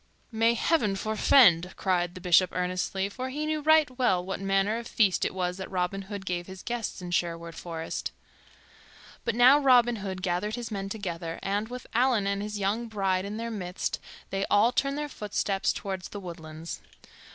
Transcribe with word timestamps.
"May 0.31 0.55
Heaven 0.55 0.95
forfend!" 0.95 1.75
cried 1.75 2.15
the 2.15 2.21
Bishop 2.21 2.49
earnestly; 2.53 3.07
for 3.07 3.29
he 3.29 3.45
knew 3.45 3.61
right 3.61 3.87
well 3.99 4.25
what 4.25 4.39
manner 4.39 4.79
of 4.79 4.87
feast 4.87 5.23
it 5.23 5.31
was 5.31 5.57
that 5.57 5.69
Robin 5.69 6.01
Hood 6.01 6.25
gave 6.25 6.47
his 6.47 6.63
guests 6.63 7.03
in 7.03 7.11
Sherwood 7.11 7.53
Forest. 7.53 8.11
But 9.25 9.35
now 9.35 9.59
Robin 9.59 9.97
Hood 9.97 10.23
gathered 10.23 10.55
his 10.55 10.71
men 10.71 10.89
together, 10.89 11.37
and, 11.43 11.67
with 11.67 11.85
Allan 11.93 12.25
and 12.25 12.41
his 12.41 12.57
young 12.57 12.87
bride 12.87 13.25
in 13.25 13.37
their 13.37 13.51
midst, 13.51 13.99
they 14.31 14.43
all 14.49 14.71
turned 14.71 14.97
their 14.97 15.07
footsteps 15.07 15.71
toward 15.71 16.01
the 16.01 16.19
woodlands. 16.19 16.81